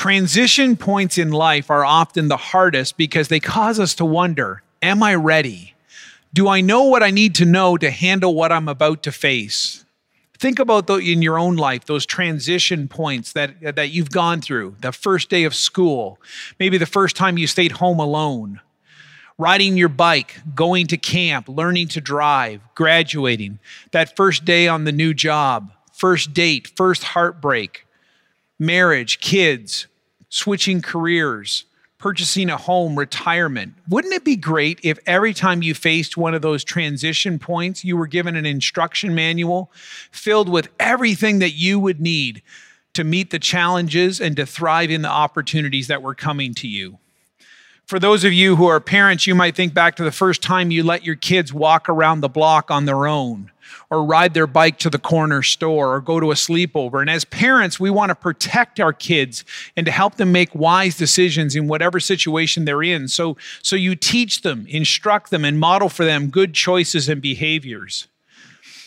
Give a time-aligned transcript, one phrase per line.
[0.00, 5.02] transition points in life are often the hardest because they cause us to wonder Am
[5.02, 5.74] I ready?
[6.32, 9.84] Do I know what I need to know to handle what I'm about to face?
[10.38, 14.76] Think about the, in your own life those transition points that, that you've gone through.
[14.80, 16.18] The first day of school,
[16.58, 18.62] maybe the first time you stayed home alone,
[19.36, 23.58] riding your bike, going to camp, learning to drive, graduating,
[23.90, 27.84] that first day on the new job, first date, first heartbreak,
[28.60, 29.88] marriage, kids,
[30.28, 31.64] switching careers,
[31.98, 33.74] purchasing a home, retirement.
[33.88, 37.96] Wouldn't it be great if every time you faced one of those transition points, you
[37.96, 39.72] were given an instruction manual
[40.12, 42.42] filled with everything that you would need
[42.94, 46.98] to meet the challenges and to thrive in the opportunities that were coming to you?
[47.86, 50.70] For those of you who are parents, you might think back to the first time
[50.70, 53.50] you let your kids walk around the block on their own
[53.90, 57.00] or ride their bike to the corner store or go to a sleepover.
[57.00, 59.44] And as parents, we want to protect our kids
[59.76, 63.08] and to help them make wise decisions in whatever situation they're in.
[63.08, 68.08] So, so you teach them, instruct them, and model for them good choices and behaviors.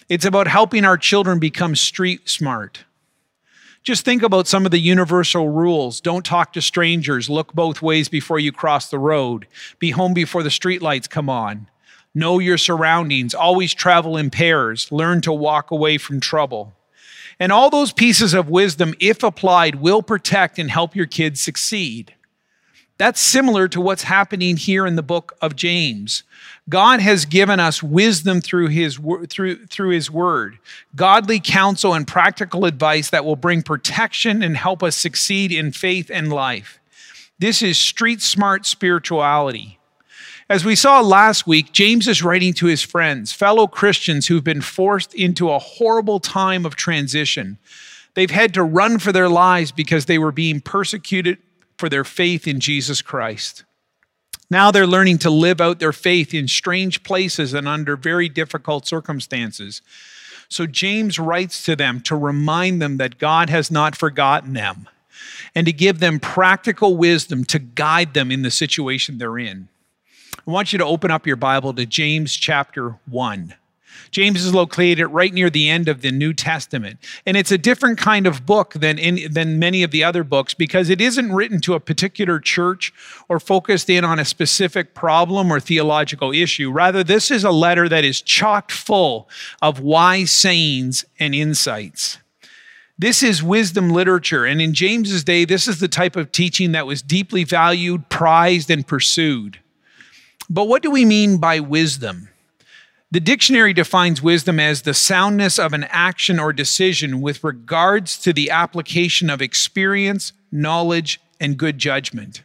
[0.10, 2.84] It's about helping our children become street smart.
[3.84, 6.00] Just think about some of the universal rules.
[6.00, 7.30] Don't talk to strangers.
[7.30, 9.46] Look both ways before you cross the road.
[9.78, 11.68] Be home before the streetlights come on.
[12.16, 13.34] Know your surroundings.
[13.34, 14.92] Always travel in pairs.
[14.92, 16.74] Learn to walk away from trouble.
[17.40, 22.14] And all those pieces of wisdom, if applied, will protect and help your kids succeed.
[23.00, 26.24] That's similar to what's happening here in the book of James.
[26.70, 29.00] God has given us wisdom through his,
[29.30, 30.60] through, through his word,
[30.96, 36.12] godly counsel and practical advice that will bring protection and help us succeed in faith
[36.14, 36.80] and life.
[37.40, 39.80] This is street smart spirituality.
[40.50, 44.62] As we saw last week, James is writing to his friends, fellow Christians who've been
[44.62, 47.58] forced into a horrible time of transition.
[48.14, 51.38] They've had to run for their lives because they were being persecuted
[51.78, 53.64] for their faith in Jesus Christ.
[54.50, 58.86] Now they're learning to live out their faith in strange places and under very difficult
[58.86, 59.82] circumstances.
[60.50, 64.88] So James writes to them to remind them that God has not forgotten them
[65.56, 69.70] and to give them practical wisdom to guide them in the situation they're in.
[70.46, 73.56] I want you to open up your Bible to James chapter 1.
[74.12, 77.00] James is located right near the end of the New Testament.
[77.26, 80.54] And it's a different kind of book than, in, than many of the other books
[80.54, 82.92] because it isn't written to a particular church
[83.30, 86.70] or focused in on a specific problem or theological issue.
[86.70, 89.30] Rather, this is a letter that is chock full
[89.62, 92.18] of wise sayings and insights.
[93.00, 94.46] This is wisdom literature.
[94.46, 98.70] And in James's day, this is the type of teaching that was deeply valued, prized,
[98.70, 99.60] and pursued.
[100.50, 102.30] But what do we mean by wisdom?
[103.12, 108.34] The dictionary defines wisdom as the soundness of an action or decision with regards to
[108.34, 112.44] the application of experience, knowledge, and good judgment.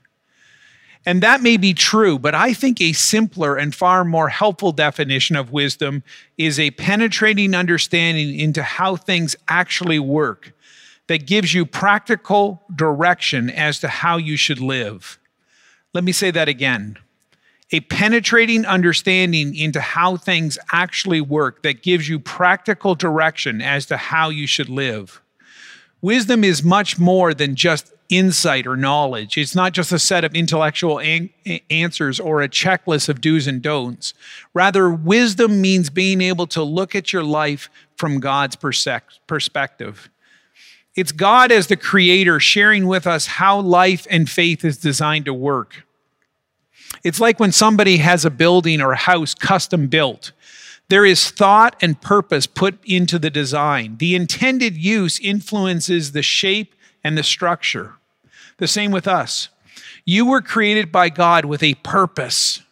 [1.06, 5.36] And that may be true, but I think a simpler and far more helpful definition
[5.36, 6.02] of wisdom
[6.36, 10.52] is a penetrating understanding into how things actually work
[11.06, 15.18] that gives you practical direction as to how you should live.
[15.94, 16.98] Let me say that again
[17.70, 23.96] a penetrating understanding into how things actually work that gives you practical direction as to
[23.96, 25.20] how you should live.
[26.00, 29.36] Wisdom is much more than just insight or knowledge.
[29.36, 31.30] It's not just a set of intellectual an-
[31.68, 34.14] answers or a checklist of do's and don'ts.
[34.54, 40.08] Rather, wisdom means being able to look at your life from God's perspective.
[40.94, 45.34] It's God as the creator sharing with us how life and faith is designed to
[45.34, 45.84] work.
[47.04, 50.32] It's like when somebody has a building or a house custom built.
[50.88, 53.96] There is thought and purpose put into the design.
[53.98, 56.74] The intended use influences the shape
[57.04, 57.94] and the structure.
[58.56, 59.48] The same with us.
[60.04, 62.62] You were created by God with a purpose,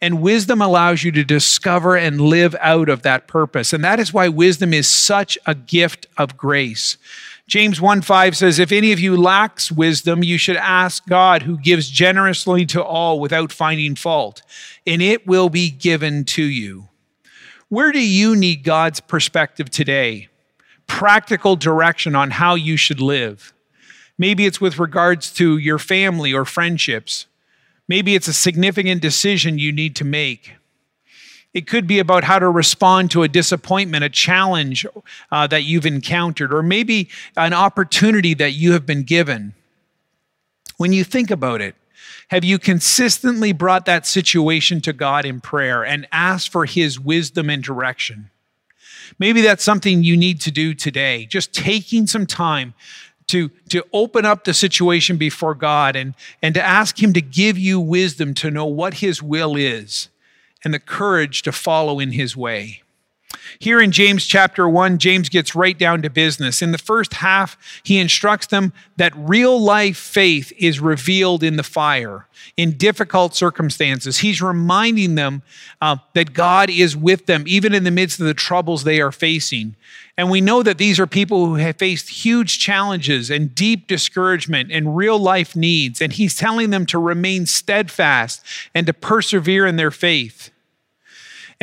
[0.00, 3.74] and wisdom allows you to discover and live out of that purpose.
[3.74, 6.96] And that is why wisdom is such a gift of grace.
[7.46, 11.58] James 1 5 says, If any of you lacks wisdom, you should ask God, who
[11.58, 14.42] gives generously to all without finding fault,
[14.86, 16.88] and it will be given to you.
[17.68, 20.28] Where do you need God's perspective today?
[20.86, 23.52] Practical direction on how you should live.
[24.16, 27.26] Maybe it's with regards to your family or friendships.
[27.88, 30.54] Maybe it's a significant decision you need to make.
[31.54, 34.84] It could be about how to respond to a disappointment, a challenge
[35.30, 39.54] uh, that you've encountered, or maybe an opportunity that you have been given.
[40.76, 41.76] When you think about it,
[42.28, 47.48] have you consistently brought that situation to God in prayer and asked for His wisdom
[47.48, 48.30] and direction?
[49.20, 52.74] Maybe that's something you need to do today, just taking some time
[53.28, 57.56] to, to open up the situation before God and, and to ask Him to give
[57.56, 60.08] you wisdom to know what His will is
[60.64, 62.82] and the courage to follow in His way.
[63.58, 66.62] Here in James chapter 1, James gets right down to business.
[66.62, 71.62] In the first half, he instructs them that real life faith is revealed in the
[71.62, 72.26] fire,
[72.56, 74.18] in difficult circumstances.
[74.18, 75.42] He's reminding them
[75.80, 79.12] uh, that God is with them, even in the midst of the troubles they are
[79.12, 79.76] facing.
[80.16, 84.70] And we know that these are people who have faced huge challenges and deep discouragement
[84.70, 86.00] and real life needs.
[86.00, 88.44] And he's telling them to remain steadfast
[88.74, 90.50] and to persevere in their faith.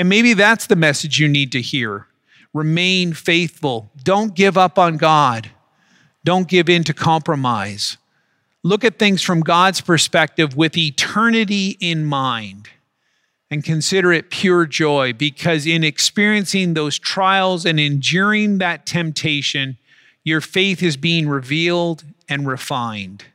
[0.02, 2.08] And maybe that's the message you need to hear.
[2.56, 3.92] Remain faithful.
[4.04, 5.52] Don't give up on God.
[6.26, 7.98] Don't give in to compromise.
[8.64, 12.70] Look at things from God's perspective with eternity in mind
[13.52, 19.78] and consider it pure joy because in experiencing those trials and enduring that temptation,
[20.24, 23.26] your faith is being revealed and refined.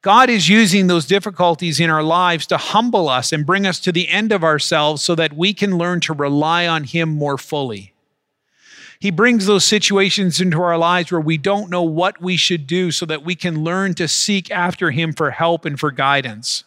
[0.00, 3.90] God is using those difficulties in our lives to humble us and bring us to
[3.90, 7.94] the end of ourselves so that we can learn to rely on Him more fully.
[9.00, 12.90] He brings those situations into our lives where we don't know what we should do
[12.90, 16.64] so that we can learn to seek after Him for help and for guidance.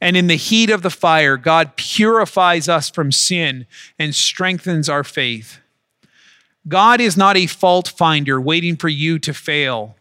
[0.00, 3.66] And in the heat of the fire, God purifies us from sin
[3.98, 5.58] and strengthens our faith.
[6.68, 9.96] God is not a fault finder waiting for you to fail.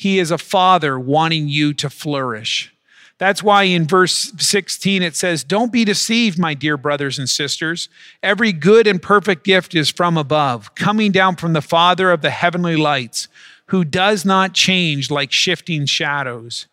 [0.00, 2.72] He is a father wanting you to flourish.
[3.18, 7.90] That's why in verse 16 it says, Don't be deceived, my dear brothers and sisters.
[8.22, 12.30] Every good and perfect gift is from above, coming down from the Father of the
[12.30, 13.28] heavenly lights,
[13.66, 16.66] who does not change like shifting shadows.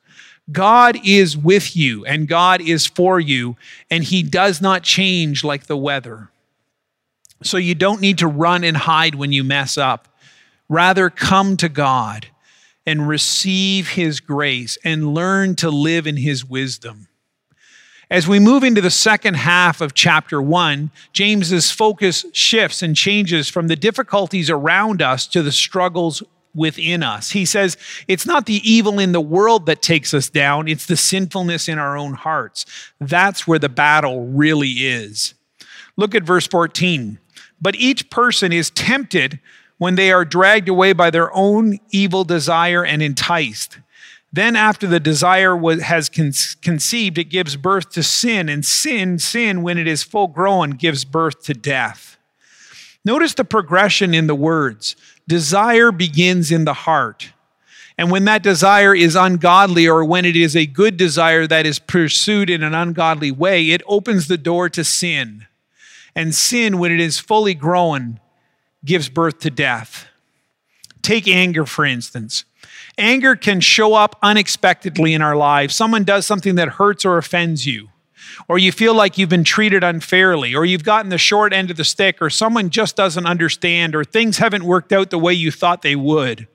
[0.50, 3.57] God is with you and God is for you,
[3.91, 6.30] and He does not change like the weather.
[7.44, 10.07] So you don't need to run and hide when you mess up.
[10.69, 12.27] Rather, come to God
[12.88, 17.07] and receive His grace and learn to live in His wisdom.
[18.10, 23.50] As we move into the second half of chapter one, James's focus shifts and changes
[23.50, 26.24] from the difficulties around us to the struggles
[26.56, 27.31] within us.
[27.31, 27.75] He says
[28.07, 31.78] it's not the evil in the world that takes us down, it's the sinfulness in
[31.78, 32.66] our own hearts.
[33.01, 35.33] That's where the battle really is.
[35.98, 37.19] Look at verse 14.
[37.60, 39.40] But each person is tempted
[39.77, 43.79] when they are dragged away by their own evil desire and enticed.
[44.33, 49.77] Then, after the desire has conceived, it gives birth to sin, and sin, sin, when
[49.77, 52.18] it is full grown, gives birth to death.
[53.06, 54.95] Notice the progression in the words.
[55.27, 57.31] Desire begins in the heart.
[57.97, 61.80] And when that desire is ungodly, or when it is a good desire that is
[61.80, 65.47] pursued in an ungodly way, it opens the door to sin.
[66.16, 68.19] And sin, when it is fully grown,
[68.87, 70.07] gives birth to death.
[71.03, 72.45] Take anger, for instance.
[72.97, 75.75] Anger can show up unexpectedly in our lives.
[75.75, 77.89] Someone does something that hurts or offends you,
[78.47, 81.77] or you feel like you've been treated unfairly, or you've gotten the short end of
[81.77, 85.51] the stick, or someone just doesn't understand, or things haven't worked out the way you
[85.51, 86.47] thought they would.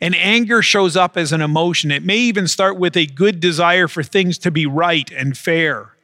[0.00, 1.90] And anger shows up as an emotion.
[1.90, 5.94] It may even start with a good desire for things to be right and fair.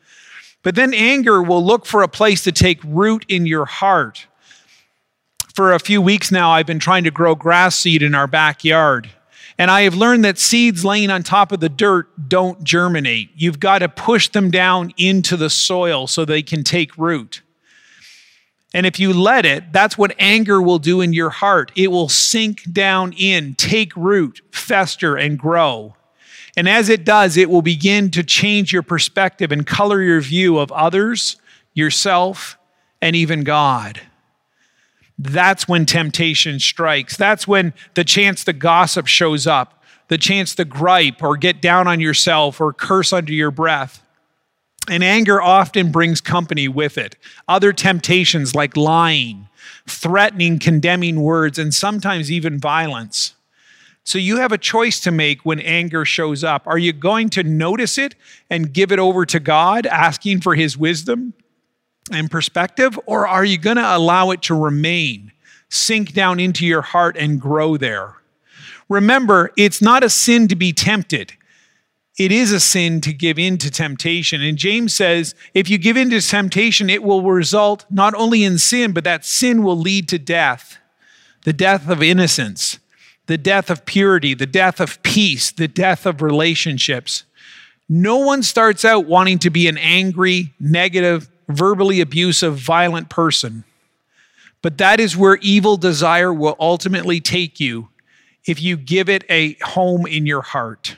[0.62, 4.26] But then anger will look for a place to take root in your heart
[5.54, 9.08] for a few weeks now, I've been trying to grow grass seed in our backyard.
[9.56, 13.30] And I have learned that seeds laying on top of the dirt don't germinate.
[13.36, 17.42] You've got to push them down into the soil so they can take root.
[18.74, 21.70] And if you let it, that's what anger will do in your heart.
[21.76, 25.94] It will sink down in, take root, fester, and grow.
[26.56, 30.58] And as it does, it will begin to change your perspective and color your view
[30.58, 31.36] of others,
[31.74, 32.58] yourself,
[33.00, 34.00] and even God.
[35.18, 37.16] That's when temptation strikes.
[37.16, 41.86] That's when the chance to gossip shows up, the chance to gripe or get down
[41.86, 44.02] on yourself or curse under your breath.
[44.88, 47.16] And anger often brings company with it.
[47.48, 49.48] Other temptations like lying,
[49.86, 53.34] threatening, condemning words, and sometimes even violence.
[54.06, 56.66] So you have a choice to make when anger shows up.
[56.66, 58.14] Are you going to notice it
[58.50, 61.32] and give it over to God, asking for his wisdom?
[62.10, 65.32] And perspective, or are you going to allow it to remain,
[65.68, 68.16] sink down into your heart, and grow there?
[68.88, 71.32] Remember, it's not a sin to be tempted.
[72.18, 74.40] It is a sin to give in to temptation.
[74.40, 78.58] And James says if you give in to temptation, it will result not only in
[78.58, 80.78] sin, but that sin will lead to death
[81.44, 82.78] the death of innocence,
[83.26, 87.24] the death of purity, the death of peace, the death of relationships.
[87.88, 93.64] No one starts out wanting to be an angry, negative, verbally abusive, violent person.
[94.62, 97.88] But that is where evil desire will ultimately take you
[98.46, 100.96] if you give it a home in your heart.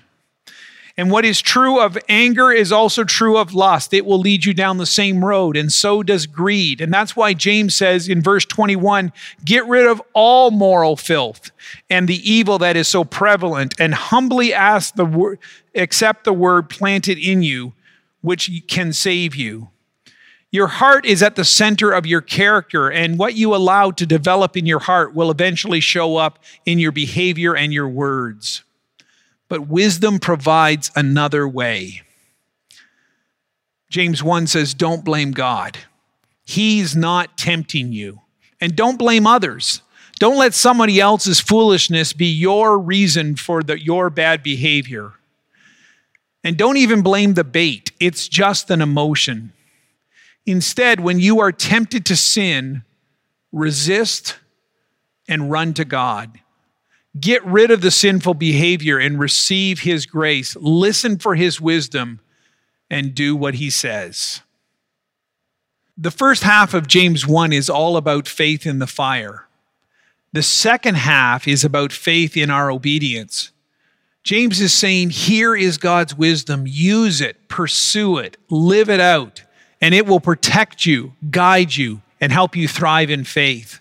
[0.99, 3.93] And what is true of anger is also true of lust.
[3.93, 6.81] It will lead you down the same road, and so does greed.
[6.81, 9.13] And that's why James says in verse 21
[9.45, 11.51] get rid of all moral filth
[11.91, 15.39] and the evil that is so prevalent, and humbly ask the word,
[15.75, 17.75] accept the word planted in you,
[18.23, 19.69] which can save you.
[20.53, 24.57] Your heart is at the center of your character, and what you allow to develop
[24.57, 28.63] in your heart will eventually show up in your behavior and your words.
[29.49, 32.03] But wisdom provides another way.
[33.91, 35.79] James 1 says, Don't blame God.
[36.45, 38.21] He's not tempting you.
[38.61, 39.83] And don't blame others.
[40.19, 45.13] Don't let somebody else's foolishness be your reason for the, your bad behavior.
[46.43, 49.53] And don't even blame the bait, it's just an emotion.
[50.47, 52.85] Instead, when you are tempted to sin,
[53.53, 54.39] resist
[55.29, 56.41] and run to God.
[57.19, 60.57] Get rid of the sinful behavior and receive His grace.
[60.57, 62.21] Listen for His wisdom
[62.91, 64.43] and do what He says.
[65.97, 69.47] The first half of James 1 is all about faith in the fire.
[70.33, 73.51] The second half is about faith in our obedience.
[74.23, 76.65] James is saying, Here is God's wisdom.
[76.67, 79.43] Use it, pursue it, live it out,
[79.81, 83.81] and it will protect you, guide you, and help you thrive in faith.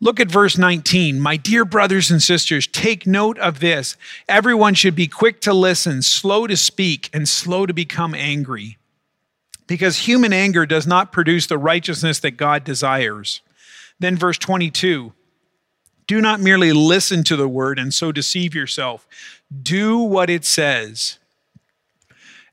[0.00, 1.18] Look at verse 19.
[1.18, 3.96] My dear brothers and sisters, take note of this.
[4.28, 8.78] Everyone should be quick to listen, slow to speak, and slow to become angry.
[9.66, 13.40] Because human anger does not produce the righteousness that God desires.
[13.98, 15.12] Then, verse 22
[16.06, 19.06] Do not merely listen to the word and so deceive yourself,
[19.62, 21.18] do what it says.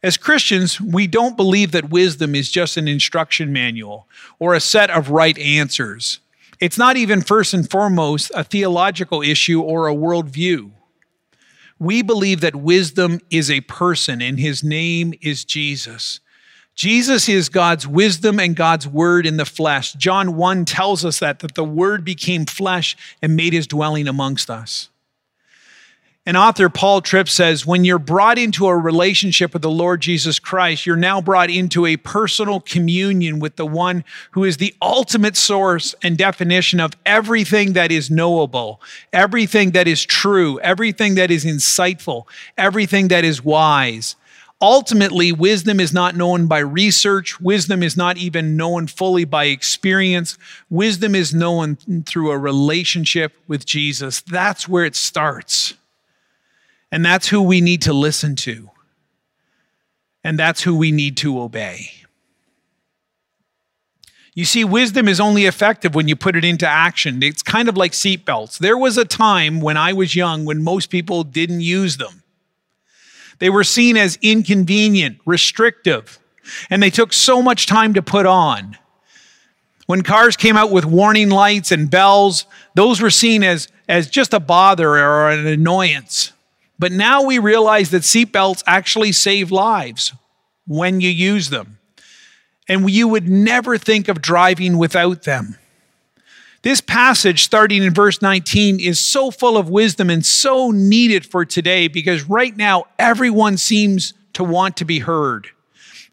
[0.06, 4.08] As Christians, we don't believe that wisdom is just an instruction manual
[4.38, 6.20] or a set of right answers.
[6.60, 10.70] It's not even first and foremost a theological issue or a worldview.
[11.80, 16.20] We believe that wisdom is a person and his name is Jesus.
[16.76, 19.94] Jesus is God's wisdom and God's word in the flesh.
[19.94, 24.52] John 1 tells us that, that the word became flesh and made his dwelling amongst
[24.52, 24.90] us.
[26.28, 30.40] And author Paul Tripp says when you're brought into a relationship with the Lord Jesus
[30.40, 35.38] Christ, you're now brought into a personal communion with the one who is the ultimate
[35.38, 38.82] source and definition of everything that is knowable,
[39.14, 42.26] everything that is true, everything that is insightful,
[42.58, 44.16] everything that is wise.
[44.60, 47.40] Ultimately, wisdom is not known by research.
[47.40, 50.40] Wisdom is not even known fully by experience.
[50.72, 51.76] Wisdom is known
[52.08, 54.22] through a relationship with Jesus.
[54.22, 55.76] That's where it starts.
[56.96, 58.70] And that's who we need to listen to.
[60.24, 61.90] And that's who we need to obey.
[64.34, 67.22] You see, wisdom is only effective when you put it into action.
[67.22, 68.60] It's kind of like seatbelts.
[68.60, 72.24] There was a time when I was young when most people didn't use them.
[73.40, 76.18] They were seen as inconvenient, restrictive,
[76.70, 78.78] and they took so much time to put on.
[79.86, 84.34] When cars came out with warning lights and bells, those were seen as, as just
[84.34, 86.32] a bother or an annoyance.
[86.78, 90.14] But now we realize that seatbelts actually save lives
[90.68, 91.80] when you use them.
[92.68, 95.58] And you would never think of driving without them.
[96.64, 101.46] This passage, starting in verse 19, is so full of wisdom and so needed for
[101.46, 105.48] today because right now everyone seems to want to be heard.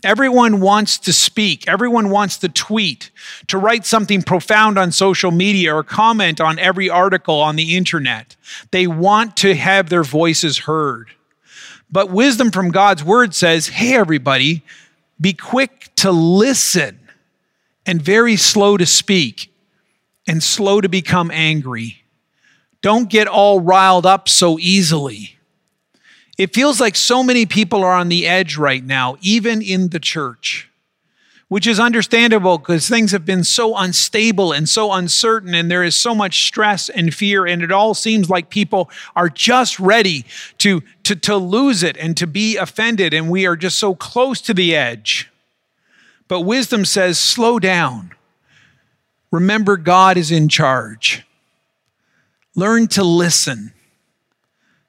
[0.04, 1.68] Everyone wants to speak.
[1.68, 3.10] Everyone wants to tweet,
[3.46, 8.36] to write something profound on social media or comment on every article on the internet.
[8.70, 11.10] They want to have their voices heard.
[11.90, 14.62] But wisdom from God's word says, hey, everybody,
[15.20, 16.98] be quick to listen
[17.86, 19.52] and very slow to speak
[20.26, 22.02] and slow to become angry.
[22.80, 25.36] Don't get all riled up so easily.
[26.38, 30.00] It feels like so many people are on the edge right now, even in the
[30.00, 30.70] church,
[31.48, 35.94] which is understandable because things have been so unstable and so uncertain, and there is
[35.94, 40.24] so much stress and fear, and it all seems like people are just ready
[40.58, 44.40] to, to, to lose it and to be offended, and we are just so close
[44.40, 45.30] to the edge.
[46.28, 48.12] But wisdom says, slow down.
[49.30, 51.26] Remember, God is in charge.
[52.54, 53.74] Learn to listen.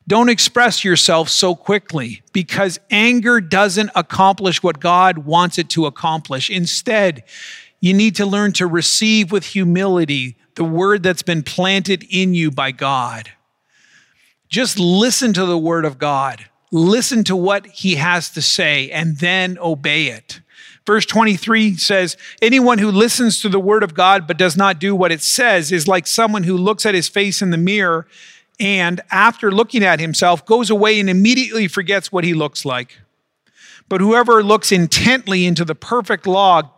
[0.07, 6.49] Don't express yourself so quickly because anger doesn't accomplish what God wants it to accomplish.
[6.49, 7.23] Instead,
[7.79, 12.51] you need to learn to receive with humility the word that's been planted in you
[12.51, 13.31] by God.
[14.49, 16.45] Just listen to the word of God.
[16.71, 20.41] Listen to what he has to say and then obey it.
[20.85, 24.93] Verse 23 says, Anyone who listens to the word of God but does not do
[24.93, 28.05] what it says is like someone who looks at his face in the mirror
[28.59, 32.99] and after looking at himself goes away and immediately forgets what he looks like.
[33.89, 36.71] But whoever looks intently into the perfect law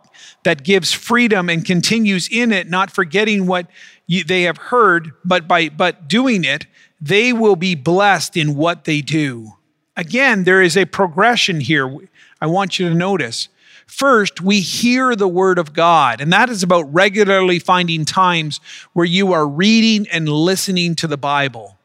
[0.44, 3.66] that gives freedom and continues in it, not forgetting what
[4.06, 6.66] you, they have heard, but by but doing it,
[7.00, 9.52] they will be blessed in what they do.
[9.96, 11.96] Again, there is a progression here.
[12.40, 13.48] I want you to notice.
[13.86, 18.60] First, we hear the word of God, and that is about regularly finding times
[18.92, 21.78] where you are reading and listening to the Bible.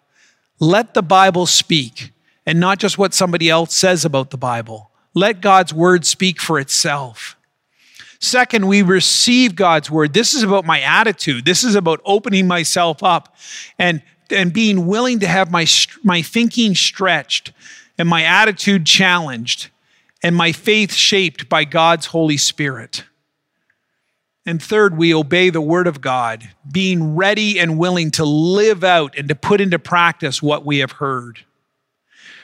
[0.59, 2.11] Let the Bible speak,
[2.45, 4.89] and not just what somebody else says about the Bible.
[5.13, 7.37] Let God's word speak for itself.
[8.19, 10.13] Second, we receive God's word.
[10.13, 11.45] This is about my attitude.
[11.45, 13.35] This is about opening myself up
[13.79, 15.65] and, and being willing to have my,
[16.03, 17.51] my thinking stretched
[17.97, 19.69] and my attitude challenged
[20.23, 23.05] and my faith shaped by God's Holy Spirit.
[24.45, 29.15] And third, we obey the Word of God, being ready and willing to live out
[29.17, 31.39] and to put into practice what we have heard.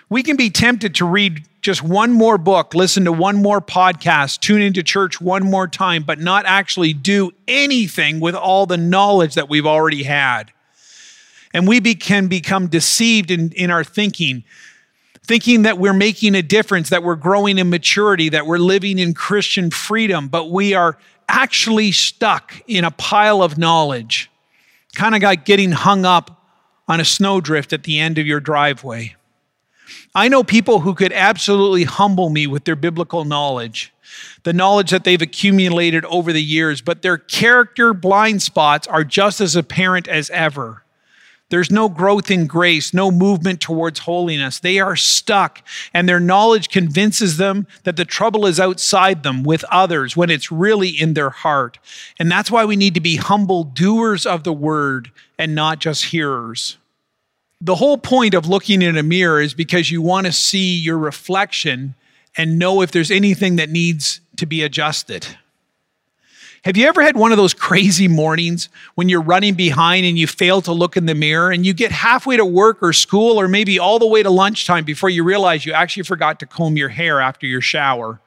[0.10, 4.40] We can be tempted to read just one more book, listen to one more podcast,
[4.40, 9.34] tune into church one more time, but not actually do anything with all the knowledge
[9.34, 10.54] that we've already had.
[11.54, 14.44] And we be, can become deceived in, in our thinking
[15.28, 19.14] thinking that we're making a difference, that we're growing in maturity, that we're living in
[19.14, 20.98] Christian freedom, but we are
[21.28, 24.32] actually stuck in a pile of knowledge,
[24.96, 26.42] kind of like getting hung up
[26.88, 29.16] on a snowdrift at the end of your driveway.
[30.16, 33.94] I know people who could absolutely humble me with their biblical knowledge,
[34.44, 39.42] the knowledge that they've accumulated over the years, but their character blind spots are just
[39.42, 40.84] as apparent as ever.
[41.50, 44.60] There's no growth in grace, no movement towards holiness.
[44.60, 49.64] They are stuck, and their knowledge convinces them that the trouble is outside them with
[49.72, 51.80] others when it's really in their heart.
[52.20, 56.06] And that's why we need to be humble doers of the word and not just
[56.06, 56.78] hearers.
[57.62, 60.98] The whole point of looking in a mirror is because you want to see your
[60.98, 61.96] reflection
[62.36, 65.26] and know if there's anything that needs to be adjusted.
[66.68, 70.28] Have you ever had one of those crazy mornings when you're running behind and you
[70.28, 73.48] fail to look in the mirror and you get halfway to work or school or
[73.48, 76.90] maybe all the way to lunchtime before you realize you actually forgot to comb your
[76.90, 78.20] hair after your shower?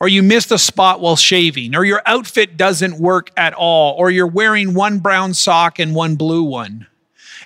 [0.00, 4.10] Or you missed a spot while shaving, or your outfit doesn't work at all, or
[4.10, 6.86] you're wearing one brown sock and one blue one.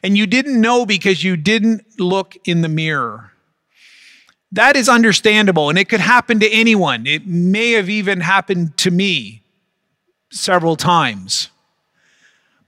[0.04, 3.32] And you didn't know because you didn't look in the mirror.
[4.52, 7.08] That is understandable, and it could happen to anyone.
[7.08, 9.40] It may have even happened to me
[10.34, 11.50] several times.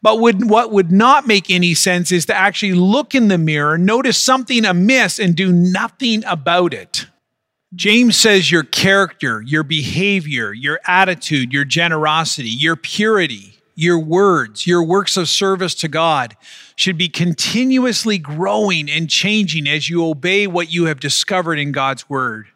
[0.03, 3.77] But would, what would not make any sense is to actually look in the mirror,
[3.77, 7.07] notice something amiss, and do nothing about it.
[7.75, 14.83] James says your character, your behavior, your attitude, your generosity, your purity, your words, your
[14.83, 16.37] works of service to God
[16.77, 22.09] should be continuously growing and changing as you obey what you have discovered in God's
[22.09, 22.47] word.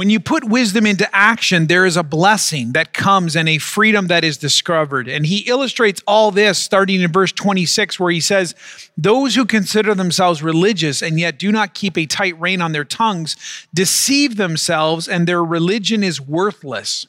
[0.00, 4.06] When you put wisdom into action, there is a blessing that comes and a freedom
[4.06, 5.08] that is discovered.
[5.08, 8.54] And he illustrates all this starting in verse 26, where he says,
[8.96, 12.82] Those who consider themselves religious and yet do not keep a tight rein on their
[12.82, 13.36] tongues
[13.74, 17.06] deceive themselves, and their religion is worthless.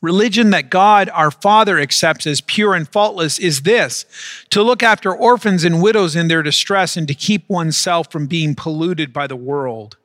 [0.00, 4.06] Religion that God our Father accepts as pure and faultless is this
[4.48, 8.54] to look after orphans and widows in their distress and to keep oneself from being
[8.54, 9.98] polluted by the world.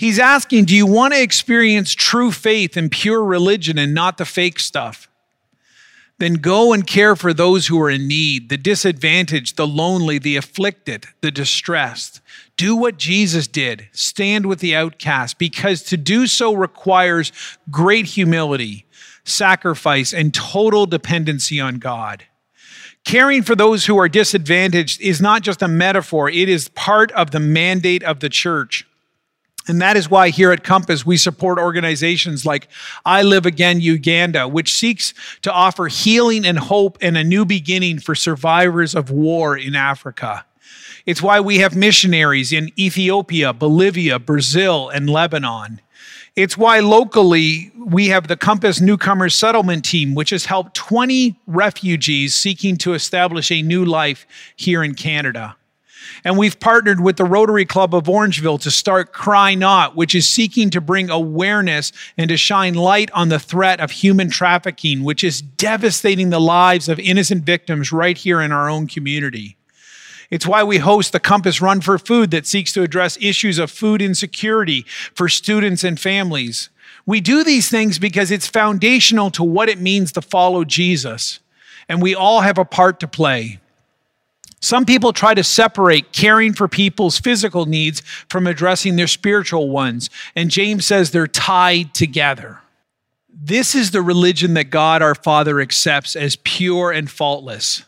[0.00, 4.24] He's asking, do you want to experience true faith and pure religion and not the
[4.24, 5.10] fake stuff?
[6.16, 10.36] Then go and care for those who are in need, the disadvantaged, the lonely, the
[10.36, 12.22] afflicted, the distressed.
[12.56, 17.30] Do what Jesus did stand with the outcast, because to do so requires
[17.70, 18.86] great humility,
[19.24, 22.24] sacrifice, and total dependency on God.
[23.04, 27.32] Caring for those who are disadvantaged is not just a metaphor, it is part of
[27.32, 28.86] the mandate of the church.
[29.70, 32.66] And that is why here at Compass, we support organizations like
[33.06, 38.00] I Live Again Uganda, which seeks to offer healing and hope and a new beginning
[38.00, 40.44] for survivors of war in Africa.
[41.06, 45.80] It's why we have missionaries in Ethiopia, Bolivia, Brazil, and Lebanon.
[46.34, 52.34] It's why locally we have the Compass Newcomers Settlement Team, which has helped 20 refugees
[52.34, 55.54] seeking to establish a new life here in Canada.
[56.24, 60.26] And we've partnered with the Rotary Club of Orangeville to start Cry Not, which is
[60.26, 65.24] seeking to bring awareness and to shine light on the threat of human trafficking, which
[65.24, 69.56] is devastating the lives of innocent victims right here in our own community.
[70.30, 73.70] It's why we host the Compass Run for Food that seeks to address issues of
[73.70, 74.82] food insecurity
[75.14, 76.70] for students and families.
[77.04, 81.40] We do these things because it's foundational to what it means to follow Jesus,
[81.88, 83.58] and we all have a part to play.
[84.60, 90.10] Some people try to separate caring for people's physical needs from addressing their spiritual ones,
[90.36, 92.60] and James says they're tied together.
[93.32, 97.84] This is the religion that God our Father accepts as pure and faultless.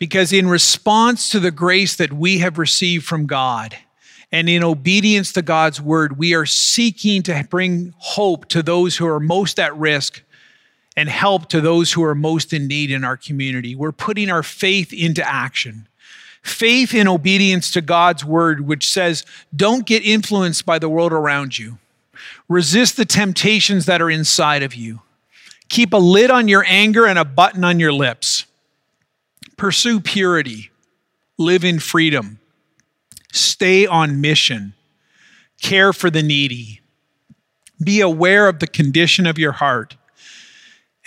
[0.00, 3.76] Because in response to the grace that we have received from God,
[4.30, 9.06] and in obedience to God's word, we are seeking to bring hope to those who
[9.06, 10.22] are most at risk
[10.98, 13.76] and help to those who are most in need in our community.
[13.76, 15.86] We're putting our faith into action.
[16.42, 21.56] Faith in obedience to God's word, which says, don't get influenced by the world around
[21.56, 21.78] you.
[22.48, 25.00] Resist the temptations that are inside of you.
[25.68, 28.46] Keep a lid on your anger and a button on your lips.
[29.56, 30.72] Pursue purity.
[31.38, 32.40] Live in freedom.
[33.32, 34.72] Stay on mission.
[35.62, 36.80] Care for the needy.
[37.80, 39.94] Be aware of the condition of your heart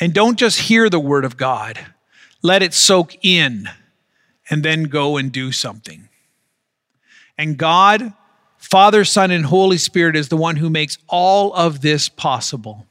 [0.02, 1.80] and don't just hear the word of God,
[2.42, 3.70] let it soak in
[4.50, 6.10] and then go and do something.
[7.38, 8.12] And God,
[8.58, 12.88] Father, Son, and Holy Spirit is the one who makes all of this possible.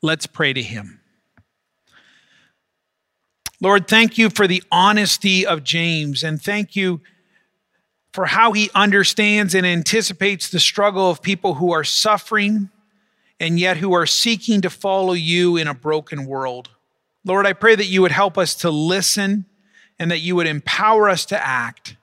[0.00, 1.00] Let's pray to Him.
[3.60, 7.00] Lord, thank you for the honesty of James, and thank you
[8.12, 12.70] for how he understands and anticipates the struggle of people who are suffering
[13.40, 16.70] and yet who are seeking to follow you in a broken world.
[17.24, 19.46] Lord, I pray that you would help us to listen
[19.98, 21.96] and that you would empower us to act.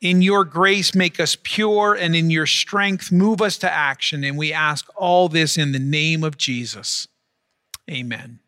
[0.00, 4.22] In your grace, make us pure, and in your strength, move us to action.
[4.22, 7.08] And we ask all this in the name of Jesus.
[7.90, 8.38] Amen.